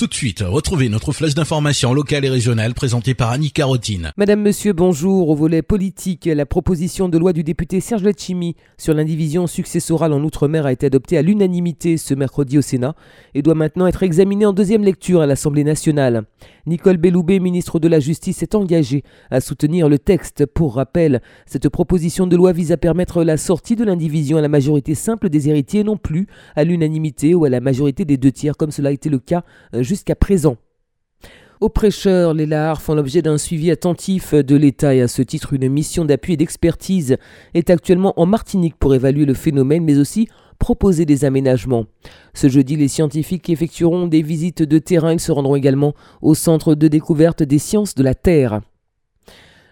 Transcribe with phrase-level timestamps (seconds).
[0.00, 4.12] Tout de suite, retrouvez notre flèche d'information locale et régionale présentée par Annie Carotine.
[4.16, 5.28] Madame, Monsieur, bonjour.
[5.28, 10.24] Au volet politique, la proposition de loi du député Serge Letchimi sur l'indivision successorale en
[10.24, 12.94] Outre-mer a été adoptée à l'unanimité ce mercredi au Sénat
[13.34, 16.22] et doit maintenant être examinée en deuxième lecture à l'Assemblée nationale.
[16.70, 19.02] Nicole Belloubet, ministre de la Justice, est engagée
[19.32, 20.46] à soutenir le texte.
[20.46, 24.46] Pour rappel, cette proposition de loi vise à permettre la sortie de l'indivision à la
[24.46, 28.56] majorité simple des héritiers, non plus à l'unanimité ou à la majorité des deux tiers,
[28.56, 29.42] comme cela a été le cas
[29.74, 30.58] euh, jusqu'à présent.
[31.60, 35.54] Aux prêcheurs, les LAR font l'objet d'un suivi attentif de l'État et à ce titre,
[35.54, 37.16] une mission d'appui et d'expertise
[37.52, 40.28] est actuellement en Martinique pour évaluer le phénomène, mais aussi
[40.60, 41.86] proposer des aménagements.
[42.34, 45.12] Ce jeudi, les scientifiques effectueront des visites de terrain.
[45.12, 48.60] Ils se rendront également au Centre de découverte des sciences de la Terre.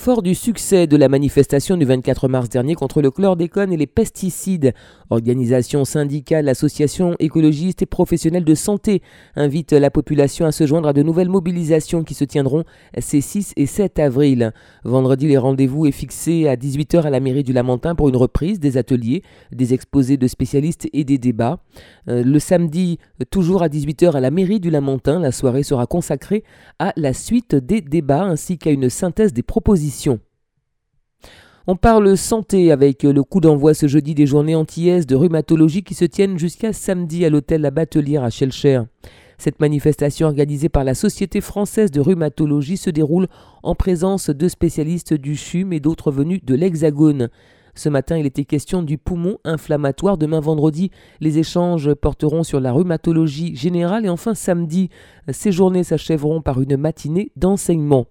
[0.00, 3.86] Fort du succès de la manifestation du 24 mars dernier contre le chlordécone et les
[3.86, 4.72] pesticides,
[5.10, 9.02] organisations syndicales, associations écologistes et professionnels de santé
[9.36, 12.64] invitent la population à se joindre à de nouvelles mobilisations qui se tiendront
[12.98, 14.54] ces 6 et 7 avril.
[14.84, 18.58] Vendredi, les rendez-vous est fixé à 18h à la mairie du Lamentin pour une reprise
[18.58, 21.58] des ateliers, des exposés de spécialistes et des débats.
[22.08, 22.98] Euh, le samedi,
[23.28, 26.42] toujours à 18h à la mairie du Lamentin, la soirée sera consacrée
[26.78, 29.89] à la suite des débats ainsi qu'à une synthèse des propositions
[31.66, 35.94] on parle santé avec le coup d'envoi ce jeudi des journées antillaises de rhumatologie qui
[35.94, 38.80] se tiennent jusqu'à samedi à l'hôtel La Batelière à Schellcher.
[39.38, 43.28] Cette manifestation organisée par la Société française de rhumatologie se déroule
[43.62, 47.28] en présence de spécialistes du CHUM et d'autres venus de l'Hexagone.
[47.74, 50.18] Ce matin, il était question du poumon inflammatoire.
[50.18, 54.04] Demain vendredi, les échanges porteront sur la rhumatologie générale.
[54.04, 54.90] Et enfin samedi,
[55.30, 58.06] ces journées s'achèveront par une matinée d'enseignement.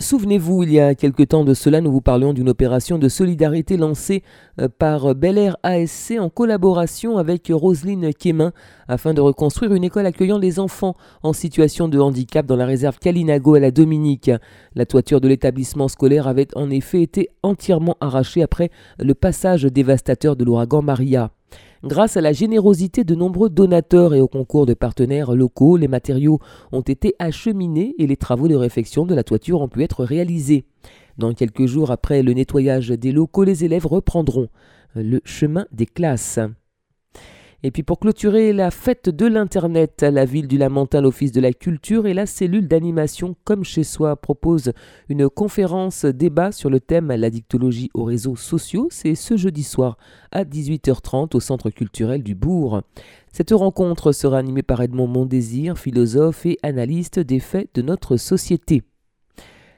[0.00, 3.76] Souvenez-vous, il y a quelque temps de cela, nous vous parlions d'une opération de solidarité
[3.76, 4.22] lancée
[4.58, 8.52] euh, par Bel Air ASC en collaboration avec Roselyne Quémin
[8.88, 12.98] afin de reconstruire une école accueillant les enfants en situation de handicap dans la réserve
[12.98, 14.30] Kalinago à la Dominique.
[14.74, 20.34] La toiture de l'établissement scolaire avait en effet été entièrement arrachée après le passage dévastateur
[20.34, 21.30] de l'ouragan Maria.
[21.82, 26.38] Grâce à la générosité de nombreux donateurs et au concours de partenaires locaux, les matériaux
[26.72, 30.64] ont été acheminés et les travaux de réfection de la toiture ont pu être réalisés.
[31.16, 34.48] Dans quelques jours après le nettoyage des locaux, les élèves reprendront
[34.94, 36.38] le chemin des classes.
[37.62, 41.52] Et puis pour clôturer la fête de l'Internet, la ville du Lamentin, l'Office de la
[41.52, 44.72] Culture et la cellule d'animation Comme chez soi propose
[45.10, 48.88] une conférence débat sur le thème La dictologie aux réseaux sociaux.
[48.90, 49.98] C'est ce jeudi soir
[50.32, 52.80] à 18h30 au Centre culturel du Bourg.
[53.30, 58.82] Cette rencontre sera animée par Edmond Mondésir, philosophe et analyste des faits de notre société.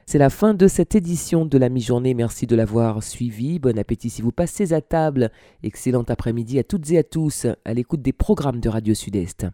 [0.05, 2.13] C'est la fin de cette édition de la mi-journée.
[2.13, 3.59] Merci de l'avoir suivi.
[3.59, 5.31] Bon appétit si vous passez à table.
[5.63, 9.47] Excellent après-midi à toutes et à tous à l'écoute des programmes de Radio Sud-Est.